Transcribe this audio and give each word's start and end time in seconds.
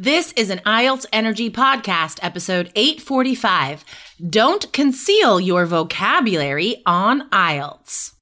This 0.00 0.32
is 0.36 0.50
an 0.50 0.60
IELTS 0.64 1.06
Energy 1.12 1.50
Podcast, 1.50 2.20
episode 2.22 2.70
845. 2.76 3.84
Don't 4.30 4.72
conceal 4.72 5.40
your 5.40 5.66
vocabulary 5.66 6.84
on 6.86 7.28
IELTS. 7.30 8.12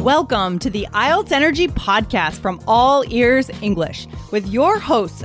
Welcome 0.00 0.58
to 0.60 0.70
the 0.70 0.86
IELTS 0.94 1.30
Energy 1.30 1.68
Podcast 1.68 2.38
from 2.38 2.58
All 2.66 3.04
Ears 3.12 3.50
English 3.60 4.06
with 4.30 4.46
your 4.46 4.78
hosts, 4.78 5.24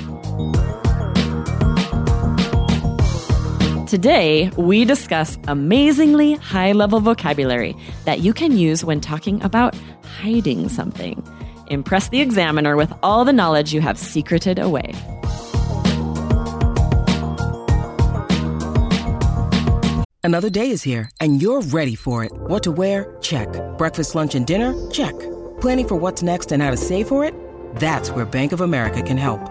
Today, 3.91 4.49
we 4.55 4.85
discuss 4.85 5.37
amazingly 5.49 6.35
high 6.35 6.71
level 6.71 7.01
vocabulary 7.01 7.75
that 8.05 8.21
you 8.21 8.31
can 8.33 8.55
use 8.55 8.85
when 8.85 9.01
talking 9.01 9.43
about 9.43 9.75
hiding 10.21 10.69
something. 10.69 11.21
Impress 11.67 12.07
the 12.07 12.21
examiner 12.21 12.77
with 12.77 12.93
all 13.03 13.25
the 13.25 13.33
knowledge 13.33 13.73
you 13.73 13.81
have 13.81 13.99
secreted 13.99 14.59
away. 14.59 14.93
Another 20.23 20.49
day 20.49 20.69
is 20.69 20.81
here, 20.83 21.11
and 21.19 21.41
you're 21.41 21.59
ready 21.59 21.95
for 21.95 22.23
it. 22.23 22.31
What 22.47 22.63
to 22.63 22.71
wear? 22.71 23.17
Check. 23.19 23.49
Breakfast, 23.77 24.15
lunch, 24.15 24.35
and 24.35 24.47
dinner? 24.47 24.71
Check. 24.91 25.19
Planning 25.59 25.89
for 25.89 25.95
what's 25.97 26.23
next 26.23 26.53
and 26.53 26.63
how 26.63 26.71
to 26.71 26.77
save 26.77 27.09
for 27.09 27.25
it? 27.25 27.35
That's 27.75 28.09
where 28.11 28.23
Bank 28.23 28.53
of 28.53 28.61
America 28.61 29.01
can 29.01 29.17
help. 29.17 29.50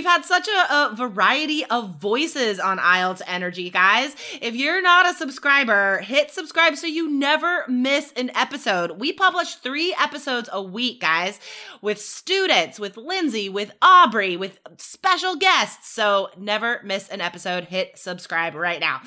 We've 0.00 0.08
had 0.08 0.24
such 0.24 0.48
a, 0.48 0.74
a, 0.74 0.94
variety 0.96 1.62
of 1.66 1.96
voices 1.96 2.58
on 2.58 2.78
IELTS 2.78 3.20
Energy, 3.26 3.68
guys. 3.68 4.16
If 4.40 4.56
you're 4.56 4.80
not 4.80 5.04
a 5.04 5.12
subscriber, 5.12 5.98
hit 5.98 6.30
subscribe 6.30 6.76
so 6.76 6.86
you 6.86 7.10
never 7.10 7.66
miss 7.68 8.10
an 8.16 8.30
episode. 8.34 8.92
We 8.92 9.12
publish 9.12 9.56
three 9.56 9.94
episodes 10.00 10.48
a 10.54 10.62
week, 10.62 11.02
guys, 11.02 11.38
with 11.82 12.00
students, 12.00 12.80
with 12.80 12.96
Lindsay, 12.96 13.50
with 13.50 13.72
Aubrey, 13.82 14.38
with 14.38 14.58
special 14.78 15.36
guests. 15.36 15.90
So 15.90 16.30
never 16.38 16.80
miss 16.82 17.10
an 17.10 17.20
episode. 17.20 17.64
Hit 17.64 17.98
subscribe 17.98 18.54
right 18.54 18.80
now. 18.80 19.02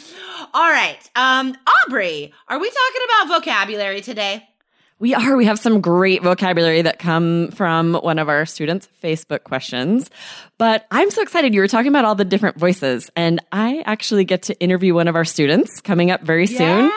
All 0.54 0.70
right. 0.70 1.00
Um, 1.16 1.58
Aubrey, 1.88 2.32
are 2.48 2.60
we 2.60 2.70
talking 2.70 3.02
about 3.06 3.40
vocabulary 3.40 4.02
today? 4.02 4.48
We 5.00 5.14
are. 5.14 5.36
We 5.36 5.46
have 5.46 5.60
some 5.60 5.82
great 5.82 6.24
vocabulary 6.24 6.82
that 6.84 7.00
come 7.00 7.52
from 7.52 7.96
one 7.96 8.20
of 8.20 8.30
our 8.30 8.46
students' 8.46 8.88
Facebook 9.04 9.44
questions. 9.44 10.10
But 10.58 10.86
I'm 10.92 11.12
so 11.12 11.22
excited. 11.22 11.54
You 11.54 11.62
were 11.62 11.68
talking 11.68 11.90
about 11.90 12.06
all 12.06 12.16
the 12.16 12.26
different 12.26 12.58
voices, 12.58 13.10
and 13.16 13.42
I 13.52 13.84
actually 13.86 14.24
get 14.24 14.44
to 14.44 14.60
interview 14.60 14.94
one 14.94 15.08
of 15.08 15.16
our 15.16 15.26
students 15.26 15.82
coming 15.82 16.10
up 16.12 16.22
very 16.22 16.48
soon. 16.48 16.92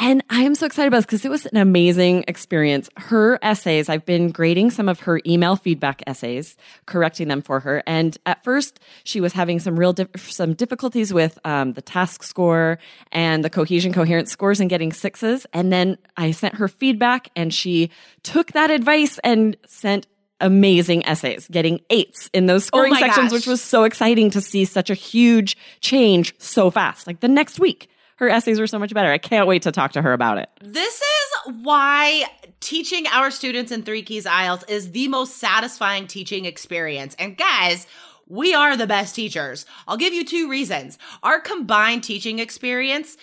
And 0.00 0.22
I 0.30 0.42
am 0.42 0.54
so 0.54 0.64
excited 0.64 0.86
about 0.86 0.98
this 0.98 1.06
because 1.06 1.24
it 1.24 1.30
was 1.30 1.46
an 1.46 1.56
amazing 1.56 2.24
experience. 2.28 2.88
Her 2.96 3.36
essays, 3.42 3.88
I've 3.88 4.06
been 4.06 4.30
grading 4.30 4.70
some 4.70 4.88
of 4.88 5.00
her 5.00 5.20
email 5.26 5.56
feedback 5.56 6.02
essays, 6.06 6.56
correcting 6.86 7.26
them 7.26 7.42
for 7.42 7.58
her. 7.58 7.82
And 7.84 8.16
at 8.24 8.44
first, 8.44 8.78
she 9.02 9.20
was 9.20 9.32
having 9.32 9.58
some 9.58 9.76
real 9.76 9.92
dif- 9.92 10.30
some 10.30 10.54
difficulties 10.54 11.12
with 11.12 11.36
um, 11.44 11.72
the 11.72 11.82
task 11.82 12.22
score 12.22 12.78
and 13.10 13.44
the 13.44 13.50
cohesion 13.50 13.92
coherence 13.92 14.30
scores 14.30 14.60
and 14.60 14.70
getting 14.70 14.92
sixes. 14.92 15.46
And 15.52 15.72
then 15.72 15.98
I 16.16 16.30
sent 16.30 16.54
her 16.54 16.68
feedback, 16.68 17.30
and 17.34 17.52
she 17.52 17.90
took 18.22 18.52
that 18.52 18.70
advice 18.70 19.18
and 19.24 19.56
sent 19.66 20.06
amazing 20.40 21.04
essays, 21.06 21.48
getting 21.48 21.80
eights 21.90 22.30
in 22.32 22.46
those 22.46 22.64
scoring 22.64 22.92
my 22.92 23.00
sections, 23.00 23.26
gosh. 23.26 23.32
which 23.32 23.46
was 23.48 23.60
so 23.60 23.82
exciting 23.82 24.30
to 24.30 24.40
see 24.40 24.64
such 24.64 24.90
a 24.90 24.94
huge 24.94 25.56
change 25.80 26.34
so 26.38 26.70
fast. 26.70 27.08
Like 27.08 27.18
the 27.18 27.26
next 27.26 27.58
week, 27.58 27.88
her 28.18 28.28
essays 28.28 28.58
were 28.58 28.66
so 28.66 28.78
much 28.78 28.92
better. 28.92 29.10
I 29.10 29.18
can't 29.18 29.46
wait 29.46 29.62
to 29.62 29.72
talk 29.72 29.92
to 29.92 30.02
her 30.02 30.12
about 30.12 30.38
it. 30.38 30.48
This 30.60 30.96
is 30.96 31.54
why 31.62 32.24
teaching 32.60 33.06
our 33.06 33.30
students 33.30 33.70
in 33.70 33.84
Three 33.84 34.02
Keys 34.02 34.26
IELTS 34.26 34.68
is 34.68 34.90
the 34.90 35.06
most 35.06 35.36
satisfying 35.36 36.08
teaching 36.08 36.44
experience. 36.44 37.14
And 37.18 37.36
guys, 37.36 37.86
we 38.26 38.54
are 38.54 38.76
the 38.76 38.88
best 38.88 39.14
teachers. 39.14 39.66
I'll 39.86 39.96
give 39.96 40.12
you 40.12 40.24
two 40.24 40.50
reasons. 40.50 40.98
Our 41.22 41.40
combined 41.40 42.02
teaching 42.02 42.40
experience 42.40 43.16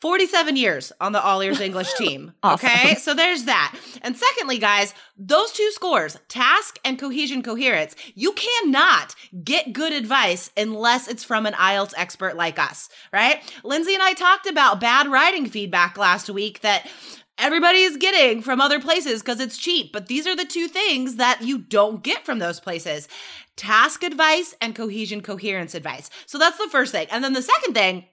47 0.00 0.56
years 0.56 0.92
on 1.00 1.12
the 1.12 1.22
All 1.22 1.42
Ears 1.42 1.60
English 1.60 1.92
team. 1.98 2.32
Awesome. 2.42 2.68
Okay. 2.68 2.94
So 2.94 3.14
there's 3.14 3.44
that. 3.44 3.74
And 4.02 4.16
secondly, 4.16 4.58
guys, 4.58 4.94
those 5.16 5.52
two 5.52 5.70
scores, 5.72 6.16
task 6.28 6.78
and 6.84 6.98
cohesion 6.98 7.42
coherence, 7.42 7.94
you 8.14 8.32
cannot 8.32 9.14
get 9.44 9.72
good 9.72 9.92
advice 9.92 10.50
unless 10.56 11.08
it's 11.08 11.24
from 11.24 11.46
an 11.46 11.54
IELTS 11.54 11.94
expert 11.96 12.36
like 12.36 12.58
us, 12.58 12.88
right? 13.12 13.40
Lindsay 13.62 13.94
and 13.94 14.02
I 14.02 14.14
talked 14.14 14.46
about 14.46 14.80
bad 14.80 15.08
writing 15.08 15.46
feedback 15.46 15.98
last 15.98 16.30
week 16.30 16.60
that 16.60 16.88
everybody 17.36 17.80
is 17.80 17.96
getting 17.96 18.42
from 18.42 18.60
other 18.60 18.80
places 18.80 19.22
because 19.22 19.40
it's 19.40 19.58
cheap. 19.58 19.92
But 19.92 20.06
these 20.06 20.26
are 20.26 20.36
the 20.36 20.44
two 20.44 20.68
things 20.68 21.16
that 21.16 21.42
you 21.42 21.58
don't 21.58 22.02
get 22.02 22.24
from 22.24 22.38
those 22.38 22.60
places 22.60 23.08
task 23.56 24.02
advice 24.02 24.54
and 24.62 24.74
cohesion 24.74 25.20
coherence 25.20 25.74
advice. 25.74 26.08
So 26.24 26.38
that's 26.38 26.56
the 26.56 26.70
first 26.70 26.92
thing. 26.92 27.06
And 27.10 27.22
then 27.22 27.34
the 27.34 27.42
second 27.42 27.74
thing 27.74 28.06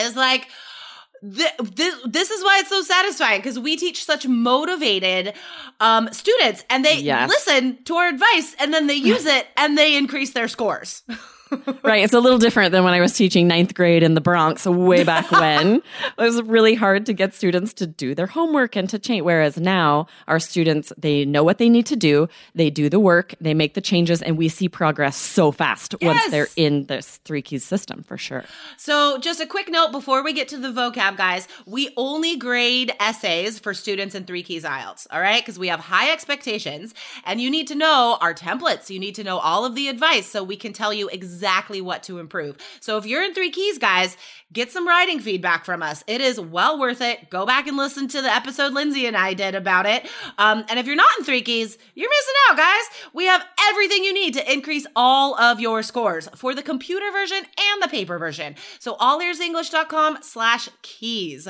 is 0.00 0.16
like, 0.16 0.48
Th- 1.22 1.50
this, 1.60 1.94
this 2.04 2.30
is 2.30 2.44
why 2.44 2.58
it's 2.60 2.68
so 2.68 2.82
satisfying 2.82 3.40
because 3.40 3.58
we 3.58 3.76
teach 3.76 4.04
such 4.04 4.26
motivated 4.26 5.34
um, 5.80 6.12
students 6.12 6.64
and 6.70 6.84
they 6.84 6.98
Yes. 7.00 7.28
listen 7.28 7.82
to 7.84 7.94
our 7.96 8.08
advice 8.08 8.54
and 8.60 8.72
then 8.72 8.86
they 8.86 8.94
use 8.94 9.26
it 9.36 9.46
and 9.56 9.76
they 9.76 9.96
increase 9.96 10.32
their 10.32 10.48
scores. 10.48 11.02
right. 11.82 12.04
It's 12.04 12.12
a 12.12 12.20
little 12.20 12.38
different 12.38 12.72
than 12.72 12.84
when 12.84 12.94
I 12.94 13.00
was 13.00 13.14
teaching 13.14 13.48
ninth 13.48 13.74
grade 13.74 14.02
in 14.02 14.14
the 14.14 14.20
Bronx 14.20 14.66
way 14.66 15.04
back 15.04 15.30
when. 15.30 15.76
it 15.76 15.82
was 16.16 16.42
really 16.42 16.74
hard 16.74 17.06
to 17.06 17.12
get 17.12 17.34
students 17.34 17.72
to 17.74 17.86
do 17.86 18.14
their 18.14 18.26
homework 18.26 18.76
and 18.76 18.88
to 18.90 18.98
change. 18.98 19.22
Whereas 19.22 19.56
now 19.56 20.06
our 20.26 20.38
students, 20.38 20.92
they 20.98 21.24
know 21.24 21.42
what 21.42 21.58
they 21.58 21.68
need 21.68 21.86
to 21.86 21.96
do. 21.96 22.28
They 22.54 22.70
do 22.70 22.88
the 22.88 23.00
work, 23.00 23.34
they 23.40 23.54
make 23.54 23.74
the 23.74 23.80
changes, 23.80 24.22
and 24.22 24.36
we 24.36 24.48
see 24.48 24.68
progress 24.68 25.16
so 25.16 25.50
fast 25.52 25.94
once 26.02 26.20
they're 26.30 26.48
in 26.56 26.86
this 26.86 27.18
three 27.24 27.42
keys 27.42 27.64
system 27.64 28.02
for 28.02 28.18
sure. 28.18 28.44
So, 28.76 29.18
just 29.18 29.40
a 29.40 29.46
quick 29.46 29.70
note 29.70 29.92
before 29.92 30.22
we 30.22 30.32
get 30.32 30.48
to 30.48 30.58
the 30.58 30.68
vocab, 30.68 31.16
guys, 31.16 31.48
we 31.66 31.90
only 31.96 32.36
grade 32.36 32.92
essays 33.00 33.58
for 33.58 33.74
students 33.74 34.14
in 34.14 34.24
Three 34.24 34.42
Keys 34.42 34.64
IELTS, 34.64 35.06
all 35.10 35.20
right? 35.20 35.42
Because 35.42 35.58
we 35.58 35.68
have 35.68 35.80
high 35.80 36.10
expectations 36.10 36.94
and 37.24 37.40
you 37.40 37.50
need 37.50 37.68
to 37.68 37.74
know 37.74 38.18
our 38.20 38.34
templates. 38.34 38.90
You 38.90 38.98
need 38.98 39.14
to 39.16 39.24
know 39.24 39.38
all 39.38 39.64
of 39.64 39.74
the 39.74 39.88
advice 39.88 40.26
so 40.26 40.42
we 40.42 40.56
can 40.56 40.72
tell 40.72 40.92
you 40.92 41.08
exactly 41.08 41.37
what 41.80 42.02
to 42.04 42.18
improve. 42.18 42.56
So, 42.80 42.96
if 42.98 43.06
you're 43.06 43.24
in 43.24 43.34
Three 43.34 43.50
Keys, 43.50 43.78
guys, 43.78 44.16
get 44.52 44.72
some 44.72 44.88
writing 44.88 45.20
feedback 45.20 45.64
from 45.64 45.82
us. 45.82 46.02
It 46.06 46.20
is 46.20 46.40
well 46.40 46.78
worth 46.78 47.00
it. 47.00 47.28
Go 47.30 47.44
back 47.44 47.66
and 47.66 47.76
listen 47.76 48.08
to 48.08 48.22
the 48.22 48.32
episode 48.32 48.72
Lindsay 48.72 49.06
and 49.06 49.16
I 49.16 49.34
did 49.34 49.54
about 49.54 49.86
it. 49.86 50.08
Um, 50.38 50.64
and 50.68 50.78
if 50.78 50.86
you're 50.86 50.96
not 50.96 51.10
in 51.18 51.24
Three 51.24 51.42
Keys, 51.42 51.76
you're 51.94 52.08
missing 52.08 52.34
out, 52.48 52.56
guys. 52.56 52.84
We 53.12 53.26
have 53.26 53.44
everything 53.68 54.04
you 54.04 54.14
need 54.14 54.34
to 54.34 54.52
increase 54.52 54.86
all 54.96 55.38
of 55.38 55.60
your 55.60 55.82
scores 55.82 56.28
for 56.34 56.54
the 56.54 56.62
computer 56.62 57.10
version 57.12 57.38
and 57.38 57.82
the 57.82 57.88
paper 57.88 58.18
version. 58.18 58.54
So 58.78 58.96
allearsenglish.com 58.96 60.18
slash 60.22 60.68
keys. 60.82 61.46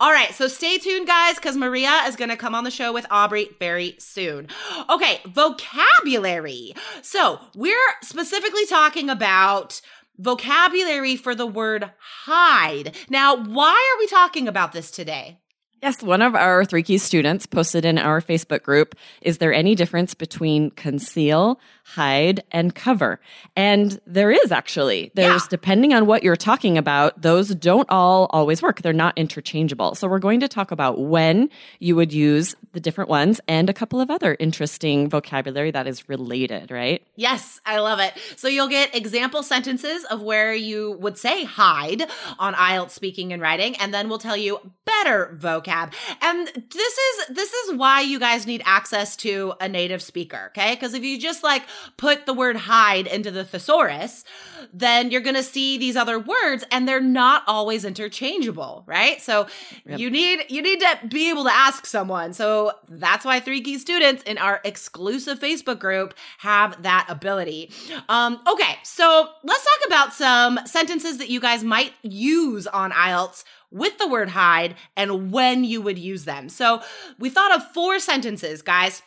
All 0.00 0.12
right, 0.12 0.32
so 0.34 0.48
stay 0.48 0.78
tuned, 0.78 1.06
guys, 1.06 1.36
because 1.36 1.56
Maria 1.56 2.02
is 2.06 2.16
going 2.16 2.30
to 2.30 2.36
come 2.36 2.54
on 2.54 2.64
the 2.64 2.70
show 2.70 2.92
with 2.92 3.06
Aubrey 3.10 3.50
very 3.58 3.96
soon. 3.98 4.48
Okay, 4.88 5.20
vocabulary. 5.26 6.74
So 7.02 7.40
we're 7.54 7.76
specifically 8.02 8.66
talking 8.66 9.10
about 9.10 9.80
vocabulary 10.18 11.16
for 11.16 11.34
the 11.34 11.46
word 11.46 11.90
hide. 12.24 12.96
Now, 13.08 13.36
why 13.36 13.72
are 13.72 13.98
we 13.98 14.06
talking 14.06 14.48
about 14.48 14.72
this 14.72 14.90
today? 14.90 15.40
Yes, 15.80 16.02
one 16.02 16.22
of 16.22 16.34
our 16.34 16.64
three 16.64 16.82
key 16.82 16.98
students 16.98 17.46
posted 17.46 17.84
in 17.84 17.98
our 17.98 18.20
Facebook 18.20 18.62
group 18.62 18.96
Is 19.22 19.38
there 19.38 19.52
any 19.52 19.74
difference 19.74 20.14
between 20.14 20.70
conceal, 20.70 21.60
hide, 21.84 22.42
and 22.50 22.74
cover? 22.74 23.20
And 23.56 24.00
there 24.06 24.30
is 24.30 24.50
actually. 24.50 25.10
There's, 25.14 25.42
Yeah. 25.42 25.48
depending 25.50 25.94
on 25.94 26.06
what 26.06 26.22
you're 26.22 26.36
talking 26.36 26.76
about, 26.78 27.20
those 27.22 27.54
don't 27.54 27.88
all 27.90 28.26
always 28.30 28.60
work. 28.62 28.82
They're 28.82 28.92
not 28.92 29.16
interchangeable. 29.16 29.94
So 29.94 30.08
we're 30.08 30.18
going 30.18 30.40
to 30.40 30.48
talk 30.48 30.70
about 30.70 30.98
when 31.00 31.48
you 31.78 31.94
would 31.96 32.12
use 32.12 32.54
the 32.72 32.80
different 32.80 33.08
ones 33.10 33.40
and 33.48 33.70
a 33.70 33.72
couple 33.72 34.00
of 34.00 34.10
other 34.10 34.36
interesting 34.38 35.08
vocabulary 35.08 35.70
that 35.70 35.86
is 35.86 36.08
related, 36.08 36.70
right? 36.70 37.02
Yes, 37.16 37.60
I 37.64 37.78
love 37.78 38.00
it. 38.00 38.14
So 38.36 38.48
you'll 38.48 38.68
get 38.68 38.94
example 38.94 39.42
sentences 39.42 40.04
of 40.06 40.22
where 40.22 40.52
you 40.54 40.96
would 41.00 41.18
say 41.18 41.44
hide 41.44 42.02
on 42.38 42.54
IELTS 42.54 42.90
speaking 42.90 43.32
and 43.32 43.40
writing, 43.40 43.76
and 43.76 43.94
then 43.94 44.08
we'll 44.08 44.18
tell 44.18 44.36
you 44.36 44.58
better 44.84 45.36
vocab. 45.68 45.92
And 46.20 46.46
this 46.46 46.98
is 46.98 47.26
this 47.30 47.52
is 47.52 47.76
why 47.76 48.00
you 48.00 48.18
guys 48.18 48.46
need 48.46 48.62
access 48.64 49.16
to 49.16 49.54
a 49.60 49.68
native 49.68 50.02
speaker, 50.02 50.46
okay? 50.48 50.74
Because 50.74 50.94
if 50.94 51.04
you 51.04 51.18
just 51.18 51.42
like 51.42 51.62
put 51.96 52.26
the 52.26 52.34
word 52.34 52.56
hide 52.56 53.06
into 53.06 53.30
the 53.30 53.44
thesaurus, 53.44 54.24
then 54.72 55.10
you're 55.10 55.20
gonna 55.20 55.42
see 55.42 55.78
these 55.78 55.96
other 55.96 56.18
words 56.18 56.64
and 56.70 56.88
they're 56.88 57.00
not 57.00 57.42
always 57.46 57.84
interchangeable, 57.84 58.84
right? 58.86 59.20
So 59.20 59.46
you 59.86 60.10
need 60.10 60.46
you 60.48 60.62
need 60.62 60.80
to 60.80 60.98
be 61.08 61.30
able 61.30 61.44
to 61.44 61.54
ask 61.54 61.86
someone. 61.86 62.32
So 62.32 62.72
that's 62.88 63.24
why 63.24 63.40
three 63.40 63.60
key 63.60 63.78
students 63.78 64.22
in 64.24 64.38
our 64.38 64.60
exclusive 64.64 65.38
Facebook 65.38 65.78
group 65.78 66.14
have 66.38 66.82
that 66.82 67.06
ability. 67.08 67.70
Um, 68.08 68.40
okay, 68.50 68.76
so 68.82 69.28
let's 69.44 69.64
talk 69.64 69.86
about 69.86 70.12
some 70.12 70.60
sentences 70.66 71.18
that 71.18 71.28
you 71.28 71.40
guys 71.40 71.64
might 71.64 71.92
use 72.02 72.66
on 72.66 72.90
IELTS 72.92 73.44
with 73.70 73.98
the 73.98 74.08
word 74.08 74.30
hide 74.30 74.74
and 74.96 75.32
when 75.32 75.64
you 75.64 75.82
would 75.82 75.98
use 75.98 76.24
them. 76.24 76.48
So 76.48 76.82
we 77.18 77.30
thought 77.30 77.54
of 77.54 77.70
four 77.72 77.98
sentences, 77.98 78.62
guys. 78.62 79.02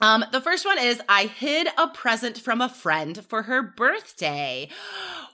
Um, 0.00 0.24
the 0.30 0.40
first 0.40 0.64
one 0.64 0.78
is 0.78 1.02
I 1.08 1.24
hid 1.26 1.68
a 1.76 1.88
present 1.88 2.38
from 2.38 2.60
a 2.60 2.68
friend 2.68 3.24
for 3.28 3.42
her 3.42 3.62
birthday. 3.62 4.68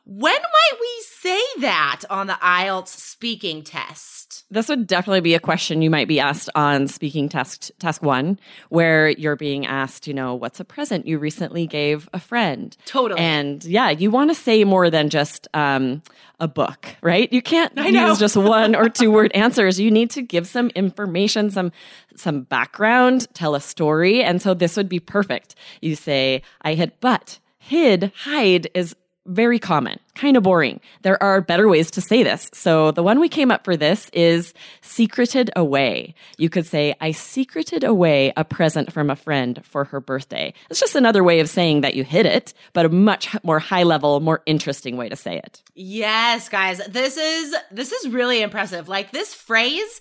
When 0.07 0.35
might 0.35 0.81
we 0.81 1.03
say 1.03 1.41
that 1.61 2.03
on 2.11 2.27
the 2.27 2.35
IELTS 2.35 2.89
speaking 2.89 3.63
test? 3.63 4.45
This 4.51 4.69
would 4.69 4.87
definitely 4.87 5.23
be 5.23 5.33
a 5.33 5.41
question 5.41 5.81
you 5.81 5.89
might 5.89 6.09
be 6.09 6.21
asked 6.21 6.51
on 6.55 6.89
speaking 6.89 7.27
test 7.31 7.73
task 7.79 8.03
1 8.03 8.39
where 8.69 9.09
you're 9.09 9.35
being 9.35 9.65
asked, 9.65 10.07
you 10.07 10.13
know, 10.13 10.35
what's 10.35 10.61
a 10.61 10.65
present 10.65 11.07
you 11.07 11.19
recently 11.19 11.67
gave 11.67 12.07
a 12.13 12.21
friend? 12.21 12.77
Totally. 12.85 13.19
And 13.19 13.65
yeah, 13.65 13.89
you 13.89 14.11
want 14.11 14.29
to 14.29 14.35
say 14.35 14.63
more 14.65 14.91
than 14.91 15.09
just 15.09 15.49
um, 15.55 16.03
a 16.39 16.49
book, 16.49 16.87
right? 17.01 17.33
You 17.33 17.41
can't 17.41 17.75
use 17.75 18.19
just 18.19 18.37
one 18.37 18.75
or 18.75 18.91
two 18.91 19.11
word 19.11 19.33
answers. 19.33 19.81
You 19.81 19.91
need 19.91 20.11
to 20.11 20.21
give 20.21 20.47
some 20.47 20.69
information, 20.71 21.51
some 21.51 21.73
some 22.15 22.43
background, 22.43 23.27
tell 23.33 23.55
a 23.55 23.61
story, 23.61 24.23
and 24.23 24.43
so 24.43 24.53
this 24.53 24.77
would 24.77 24.89
be 24.89 25.01
perfect. 25.01 25.55
You 25.81 25.97
say, 25.97 26.43
"I 26.61 26.75
had," 26.75 26.93
but 27.01 27.41
hid, 27.59 28.13
hide 28.15 28.69
is 28.75 28.95
very 29.27 29.59
common, 29.59 29.99
kind 30.15 30.37
of 30.37 30.43
boring. 30.43 30.81
There 31.03 31.23
are 31.23 31.41
better 31.41 31.69
ways 31.69 31.91
to 31.93 32.01
say 32.01 32.23
this. 32.23 32.51
So 32.53 32.91
the 32.91 33.03
one 33.03 33.21
we 33.21 33.29
came 33.29 33.51
up 33.51 33.65
for 33.65 33.77
this 33.77 34.11
is 34.13 34.53
secreted 34.83 35.51
away. 35.57 36.15
You 36.37 36.51
could 36.51 36.67
say, 36.67 36.95
I 37.01 37.13
secreted 37.13 37.85
away 37.85 38.33
a 38.37 38.45
present 38.45 38.93
from 38.93 39.11
a 39.11 39.17
friend 39.17 39.65
for 39.65 39.85
her 39.85 40.01
birthday. 40.01 40.53
It's 40.71 40.81
just 40.81 40.95
another 40.95 41.25
way 41.25 41.41
of 41.41 41.49
saying 41.49 41.81
that 41.81 41.95
you 41.95 42.05
hid 42.05 42.27
it, 42.27 42.55
but 42.73 42.87
a 42.87 42.91
much 42.91 43.35
more 43.43 43.59
high 43.59 43.83
level, 43.85 44.21
more 44.21 44.43
interesting 44.47 44.97
way 44.97 45.09
to 45.09 45.17
say 45.17 45.39
it. 45.39 45.63
Yes, 45.75 46.49
guys. 46.49 46.81
This 46.89 47.17
is 47.17 47.55
this 47.71 47.93
is 47.93 48.09
really 48.09 48.43
impressive. 48.43 48.89
Like 48.89 49.11
this 49.11 49.35
phrase 49.35 50.01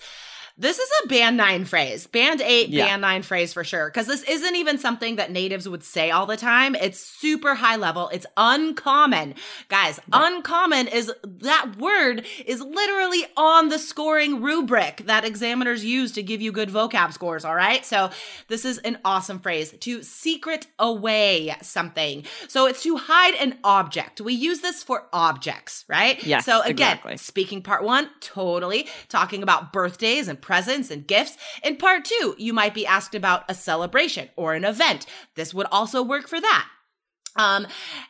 this 0.56 0.78
is 0.78 0.90
a 1.04 1.08
band 1.08 1.36
nine 1.36 1.66
phrase, 1.66 2.06
band 2.06 2.40
eight, 2.42 2.70
Yeah. 2.70 2.86
band 2.86 3.02
nine 3.02 3.24
phrase 3.24 3.54
for 3.54 3.64
sure. 3.64 3.88
Because 3.90 4.06
this 4.06 4.22
isn't 4.24 4.56
even 4.56 4.78
something 4.78 5.16
that 5.16 5.32
natives 5.32 5.68
would 5.68 5.84
say 5.84 6.12
all 6.12 6.28
the 6.28 6.38
time. 6.38 6.76
It's 6.76 7.00
super 7.00 7.56
high 7.56 7.76
level. 7.76 8.10
It's 8.14 8.28
uncommon. 8.38 9.34
Guys, 9.70 10.00
uncommon 10.12 10.88
is 10.90 11.12
that 11.24 11.76
word 11.78 12.26
is 12.46 12.62
literally 12.62 13.26
on 13.36 13.70
the 13.70 13.80
scoring 13.80 14.42
rubric 14.44 14.98
that 15.08 15.26
examiners 15.26 15.84
use 15.84 16.12
to 16.14 16.22
give 16.24 16.40
you 16.42 16.52
good 16.52 16.70
vocab 16.70 17.14
scores. 17.14 17.46
All 17.46 17.56
right. 17.56 17.84
So 17.86 18.12
this 18.48 18.64
is 18.64 18.78
an 18.80 19.00
awesome 19.04 19.40
phrase 19.40 19.74
to 19.80 20.04
secret 20.04 20.68
away 20.78 21.56
something. 21.64 22.26
So 22.48 22.68
it's 22.68 22.84
to 22.84 22.98
hide 22.98 23.34
an 23.36 23.58
object. 23.64 24.22
We 24.22 24.34
use 24.34 24.60
this 24.60 24.84
for 24.84 25.08
objects, 25.12 25.84
right? 25.88 26.24
Yes, 26.24 26.46
So 26.46 26.62
again, 26.62 26.72
exactly. 26.94 27.18
Speaking 27.18 27.62
part 27.64 27.84
one, 27.84 28.10
totally 28.20 28.88
talking 29.10 29.42
about 29.42 29.74
birthdays 29.74 30.28
and 30.28 30.40
presents 30.44 30.92
and 30.92 31.08
gifts. 31.08 31.38
In 31.64 31.78
part 31.78 32.06
two, 32.06 32.36
you 32.38 32.54
might 32.54 32.76
be 32.76 32.86
asked 32.86 33.16
about 33.16 33.46
a 33.50 33.56
celebration 33.56 34.30
or 34.36 34.54
an 34.54 34.64
event. 34.64 35.08
This 35.34 35.54
would 35.54 35.68
also 35.72 36.04
work 36.04 36.28
for 36.28 36.40
that. 36.40 36.68
Um, 37.36 37.68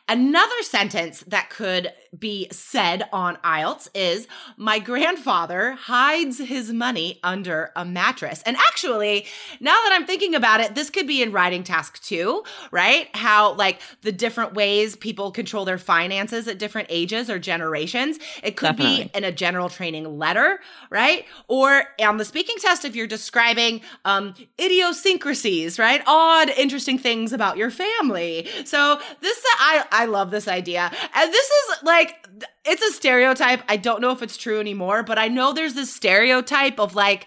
another 0.08 0.62
sentence 0.62 1.24
that 1.28 1.50
could 1.50 1.92
be 2.16 2.46
said 2.52 3.08
on 3.12 3.36
IELTS 3.36 3.88
is 3.94 4.28
My 4.56 4.78
grandfather 4.78 5.72
hides 5.72 6.38
his 6.38 6.72
money 6.72 7.18
under 7.22 7.72
a 7.74 7.84
mattress. 7.84 8.42
And 8.46 8.56
actually, 8.56 9.26
now 9.60 9.72
that 9.72 9.90
I'm 9.92 10.06
thinking 10.06 10.34
about 10.34 10.60
it, 10.60 10.74
this 10.74 10.90
could 10.90 11.06
be 11.06 11.22
in 11.22 11.32
writing 11.32 11.64
task 11.64 12.02
two, 12.02 12.44
right? 12.70 13.08
How, 13.14 13.54
like, 13.54 13.80
the 14.02 14.12
different 14.12 14.54
ways 14.54 14.94
people 14.94 15.32
control 15.32 15.64
their 15.64 15.78
finances 15.78 16.46
at 16.46 16.58
different 16.58 16.88
ages 16.90 17.28
or 17.28 17.38
generations. 17.38 18.18
It 18.42 18.56
could 18.56 18.76
Definitely. 18.76 19.04
be 19.04 19.10
in 19.14 19.24
a 19.24 19.32
general 19.32 19.68
training 19.68 20.18
letter, 20.18 20.60
right? 20.90 21.24
Or 21.48 21.84
on 22.00 22.16
the 22.18 22.24
speaking 22.24 22.56
test, 22.58 22.84
if 22.84 22.94
you're 22.94 23.06
describing 23.06 23.80
um, 24.04 24.34
idiosyncrasies, 24.60 25.78
right? 25.78 26.02
Odd, 26.06 26.50
interesting 26.50 26.98
things 26.98 27.32
about 27.32 27.56
your 27.56 27.70
family. 27.70 28.48
So 28.64 29.00
this, 29.20 29.40
I, 29.58 29.84
I 29.90 30.04
love 30.06 30.30
this 30.30 30.48
idea. 30.48 30.90
And 31.14 31.32
this 31.32 31.46
is 31.46 31.82
like, 31.82 32.26
it's 32.64 32.82
a 32.82 32.92
stereotype. 32.92 33.62
I 33.68 33.76
don't 33.76 34.00
know 34.00 34.10
if 34.10 34.22
it's 34.22 34.36
true 34.36 34.60
anymore, 34.60 35.02
but 35.02 35.18
I 35.18 35.28
know 35.28 35.52
there's 35.52 35.74
this 35.74 35.94
stereotype 35.94 36.78
of 36.78 36.94
like, 36.94 37.26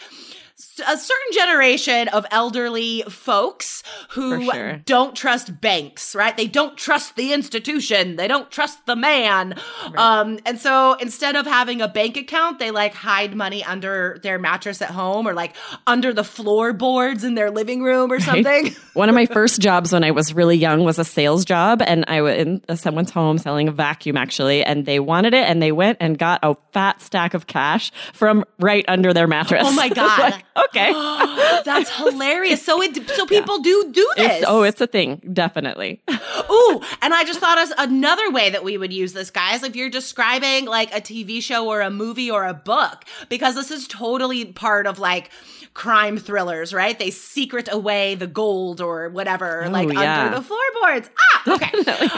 a 0.59 0.98
certain 0.98 1.33
generation 1.33 2.07
of 2.07 2.25
elderly 2.31 3.04
folks 3.09 3.83
who 4.09 4.44
sure. 4.44 4.77
don't 4.86 5.15
trust 5.15 5.62
banks, 5.62 6.15
right? 6.15 6.36
They 6.36 6.48
don't 6.48 6.75
trust 6.75 7.15
the 7.15 7.31
institution. 7.31 8.15
They 8.15 8.27
don't 8.27 8.50
trust 8.50 8.83
the 8.88 8.95
man. 8.95 9.54
Um, 9.95 10.39
and 10.48 10.59
so 10.59 10.94
instead 10.94 11.36
of 11.36 11.45
having 11.45 11.81
a 11.81 11.88
bank 11.88 12.18
account, 12.18 12.57
they 12.57 12.71
like 12.71 12.95
hide 12.95 13.36
money 13.36 13.63
under 13.63 14.19
their 14.24 14.39
mattress 14.39 14.81
at 14.81 14.89
home 14.89 15.27
or 15.27 15.33
like 15.33 15.56
under 15.86 16.12
the 16.12 16.24
floorboards 16.24 17.24
in 17.24 17.36
their 17.36 17.51
living 17.51 17.83
room 17.83 18.12
or 18.12 18.19
something. 18.19 18.75
One 18.94 19.10
of 19.10 19.15
my 19.15 19.27
first 19.27 19.62
jobs 19.62 19.94
when 19.94 20.03
I 20.03 20.10
was 20.10 20.33
really 20.33 20.57
young 20.57 20.83
was 20.83 20.98
a 20.98 21.06
sales 21.06 21.45
job, 21.45 21.83
and 21.86 22.03
I 22.07 22.21
was 22.21 22.36
in 22.36 22.62
someone's 22.77 23.12
home 23.12 23.38
selling 23.38 23.68
a 23.68 23.71
vacuum 23.71 24.18
actually, 24.18 24.63
and 24.63 24.88
they 24.88 25.00
wanted 25.00 25.36
it, 25.36 25.48
and 25.48 25.62
they 25.62 25.71
went 25.71 25.98
and 26.01 26.18
got 26.18 26.39
a 26.42 26.56
fat 26.71 27.00
stack 27.01 27.36
of 27.36 27.45
cash 27.45 27.92
from 28.13 28.44
right 28.60 28.86
under 28.88 29.13
their 29.13 29.27
mattress. 29.27 29.62
Oh 29.63 29.71
my 29.71 29.89
God. 29.89 30.07
Like, 30.38 30.44
okay. 30.65 30.92
That's 31.65 31.89
hilarious. 31.95 32.63
So 32.63 32.81
it 32.81 33.09
so 33.09 33.25
people 33.25 33.59
do 33.59 33.89
do 33.92 34.09
this. 34.18 34.38
It's, 34.38 34.45
oh, 34.48 34.63
it's 34.63 34.81
a 34.81 34.88
thing, 34.88 35.21
definitely. 35.34 36.01
Ooh, 36.50 36.81
and 37.01 37.13
I 37.13 37.24
just 37.25 37.39
thought 37.39 37.58
of 37.58 37.74
another 37.77 38.31
way 38.31 38.50
that 38.50 38.63
we 38.63 38.77
would 38.77 38.93
use 38.93 39.13
this, 39.13 39.29
guys, 39.29 39.63
if 39.63 39.75
you're 39.75 39.89
describing 39.89 40.65
like 40.65 40.93
a 40.96 41.01
TV 41.01 41.41
show 41.41 41.67
or 41.67 41.81
a 41.81 41.89
movie 41.89 42.29
or 42.31 42.46
a 42.46 42.53
book, 42.53 43.03
because 43.29 43.55
this 43.55 43.72
is 43.72 43.88
totally 43.88 44.46
part 44.46 44.88
of 44.88 45.00
like 45.00 45.29
crime 45.74 46.17
thrillers, 46.17 46.74
right? 46.74 46.98
They 46.98 47.12
secret 47.12 47.70
away 47.72 48.15
the 48.15 48.25
gold 48.25 48.81
or 48.81 49.10
whatever, 49.10 49.65
Oh, 49.65 49.70
like 49.70 49.91
yeah. 49.93 50.24
under 50.25 50.38
the 50.38 50.43
floorboards. 50.43 51.10
Ah, 51.36 51.53
okay. 51.55 51.72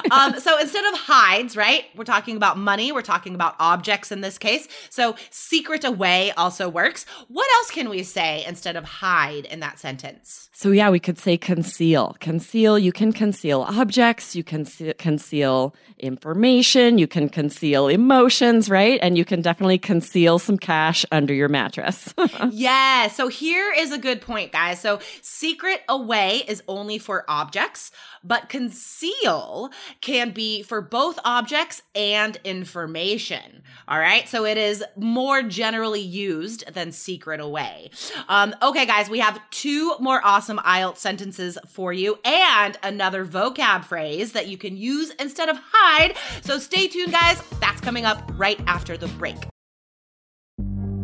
um, 0.12 0.40
so 0.40 0.58
instead 0.60 0.86
of 0.86 0.98
hides, 0.98 1.58
right? 1.58 1.84
We're 1.94 2.06
talking 2.06 2.38
about 2.38 2.58
money. 2.58 2.94
We're 2.94 3.02
talking 3.02 3.36
about 3.36 3.56
objects 3.60 4.13
in 4.13 4.22
this 4.22 4.38
case. 4.38 4.70
So 4.90 5.16
secret 5.30 5.84
away 5.84 6.32
also 6.38 6.70
works. 6.70 7.06
What 7.28 7.50
else 7.58 7.72
can 7.72 7.90
we 7.90 8.04
say 8.04 8.29
instead 8.48 8.76
of 8.76 8.84
hide 8.84 9.46
in 9.46 9.60
that 9.60 9.80
sentence? 9.80 10.50
So 10.54 10.72
yeah, 10.72 10.90
we 10.90 11.00
could 11.00 11.18
say 11.18 11.38
conceal. 11.38 12.16
Conceal, 12.20 12.78
you 12.78 12.92
can 12.92 13.14
conceal 13.14 13.62
objects, 13.62 14.36
you 14.36 14.44
can 14.44 14.66
conceal 14.98 15.74
information, 15.98 16.98
you 16.98 17.08
can 17.08 17.30
conceal 17.30 17.88
emotions, 17.88 18.70
right? 18.70 19.00
And 19.02 19.18
you 19.18 19.26
can 19.26 19.42
definitely 19.42 19.78
conceal 19.78 20.40
some 20.40 20.58
cash 20.58 21.06
under 21.12 21.34
your 21.34 21.50
mattress. 21.50 22.14
yeah. 22.52 23.08
So 23.08 23.28
here 23.28 23.74
is 23.76 23.92
a 23.92 23.98
good 23.98 24.22
point, 24.22 24.52
guys. 24.52 24.80
So 24.80 25.00
secret 25.22 25.82
away 25.88 26.44
is 26.48 26.62
only 26.68 26.98
for 26.98 27.26
objects, 27.28 27.92
but 28.24 28.50
conceal 28.50 29.70
can 30.02 30.32
be 30.32 30.62
for 30.64 30.82
both 30.82 31.20
objects 31.24 31.82
and 31.96 32.38
information. 32.44 33.64
All 33.88 34.00
right. 34.00 34.28
So 34.28 34.46
it 34.46 34.58
is 34.58 34.84
more 34.96 35.42
generally 35.42 36.02
used 36.02 36.74
than 36.74 36.92
secret 36.92 37.40
away. 37.40 37.92
Um, 38.28 38.56
okay, 38.62 38.86
guys, 38.86 39.10
we 39.10 39.20
have 39.20 39.40
two 39.52 39.96
more 40.00 40.22
awesome 40.24 40.58
IELTS 40.58 40.98
sentences 40.98 41.58
for 41.68 41.94
you 41.94 42.20
and 42.26 42.78
another 42.84 43.26
vocab 43.26 43.86
phrase 43.86 44.34
that 44.34 44.48
you 44.48 44.58
can 44.58 44.78
use 44.78 45.12
instead 45.20 45.50
of 45.50 45.58
hide. 45.72 46.16
So 46.42 46.58
stay 46.58 46.88
tuned, 46.88 47.12
guys. 47.12 47.42
That's 47.60 47.82
coming 47.82 48.06
up 48.06 48.30
right 48.36 48.60
after 48.68 48.98
the 48.98 49.08
break. 49.08 49.38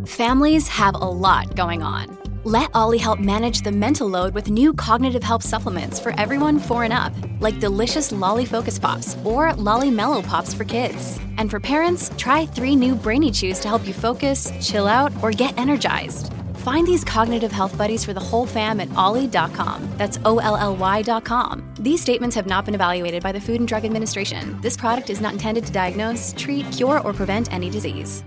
Families 0.06 0.68
have 0.68 0.94
a 0.94 1.00
lot 1.00 1.56
going 1.56 1.82
on. 1.82 2.18
Let 2.46 2.70
OLLY 2.76 3.00
help 3.00 3.20
manage 3.20 3.62
the 3.62 3.72
mental 3.72 4.08
load 4.08 4.36
with 4.36 4.52
new 4.52 4.72
cognitive 4.72 5.24
help 5.24 5.42
supplements 5.42 6.00
for 6.00 6.14
everyone 6.20 6.60
four 6.60 6.84
and 6.84 6.94
up, 6.94 7.12
like 7.40 7.60
delicious 7.60 8.12
Lolly 8.12 8.46
Focus 8.46 8.78
Pops 8.78 9.18
or 9.24 9.54
Lolly 9.54 9.90
Mellow 9.90 10.22
Pops 10.22 10.54
for 10.54 10.64
kids. 10.64 11.20
And 11.40 11.50
for 11.50 11.60
parents, 11.60 12.12
try 12.18 12.46
three 12.46 12.76
new 12.76 12.94
Brainy 12.94 13.32
Chews 13.32 13.60
to 13.62 13.68
help 13.68 13.88
you 13.88 13.94
focus, 13.94 14.52
chill 14.62 14.88
out, 14.88 15.12
or 15.24 15.32
get 15.32 15.58
energized. 15.58 16.32
Find 16.66 16.88
these 16.88 17.04
cognitive 17.04 17.52
health 17.52 17.78
buddies 17.78 18.04
for 18.04 18.14
the 18.14 18.20
whole 18.20 18.48
fam 18.48 18.80
at 18.80 18.92
olly.com. 18.96 19.88
That's 19.98 20.18
O 20.26 20.40
L 20.40 20.58
L 20.58 20.76
Y.com. 20.76 21.62
These 21.80 22.02
statements 22.02 22.36
have 22.36 22.48
not 22.48 22.66
been 22.66 22.74
evaluated 22.74 23.22
by 23.22 23.34
the 23.34 23.40
Food 23.40 23.58
and 23.58 23.68
Drug 23.68 23.86
Administration. 23.86 24.60
This 24.62 24.76
product 24.76 25.12
is 25.12 25.22
not 25.22 25.34
intended 25.34 25.68
to 25.68 25.72
diagnose, 25.72 26.34
treat, 26.36 26.66
cure, 26.72 27.02
or 27.02 27.14
prevent 27.14 27.54
any 27.54 27.70
disease. 27.70 28.24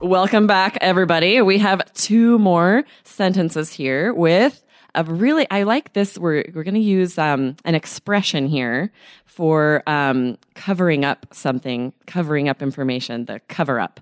Welcome 0.00 0.48
back, 0.48 0.78
everybody. 0.80 1.40
We 1.42 1.58
have 1.58 1.80
two 1.94 2.40
more 2.40 2.82
sentences 3.04 3.72
here 3.72 4.12
with 4.12 4.64
a 4.96 5.04
really, 5.04 5.46
I 5.48 5.62
like 5.62 5.92
this. 5.92 6.18
We're, 6.18 6.44
we're 6.54 6.64
going 6.64 6.74
to 6.74 6.80
use 6.80 7.18
um, 7.18 7.54
an 7.64 7.76
expression 7.76 8.48
here 8.48 8.90
for 9.26 9.84
um, 9.86 10.38
covering 10.54 11.04
up 11.04 11.26
something, 11.32 11.92
covering 12.06 12.48
up 12.48 12.62
information, 12.62 13.26
the 13.26 13.40
cover 13.48 13.78
up. 13.78 14.00